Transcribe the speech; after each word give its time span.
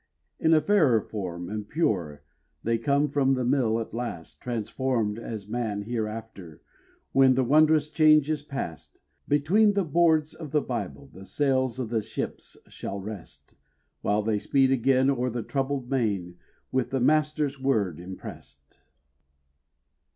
In 0.39 0.51
a 0.55 0.61
fairer 0.61 0.99
form, 0.99 1.47
and 1.47 1.69
purer, 1.69 2.23
They 2.63 2.79
come 2.79 3.07
from 3.07 3.35
the 3.35 3.45
mill 3.45 3.79
at 3.79 3.93
last, 3.93 4.41
Transformed, 4.41 5.19
as 5.19 5.47
man 5.47 5.83
hereafter, 5.83 6.63
When 7.11 7.35
the 7.35 7.43
wondrous 7.43 7.87
change 7.87 8.27
is 8.27 8.41
past. 8.41 9.01
Between 9.27 9.73
the 9.73 9.83
boards 9.83 10.33
of 10.33 10.49
the 10.49 10.61
Bible 10.61 11.11
The 11.13 11.23
sails 11.23 11.77
of 11.77 11.89
the 11.89 12.01
ships 12.01 12.57
shall 12.67 12.99
rest, 12.99 13.53
While 14.01 14.23
they 14.23 14.39
speed 14.39 14.71
again 14.71 15.07
o'er 15.11 15.29
the 15.29 15.43
troubled 15.43 15.87
main 15.91 16.37
With 16.71 16.89
the 16.89 16.99
Master's 16.99 17.59
Word 17.61 17.99
impressed. 17.99 18.81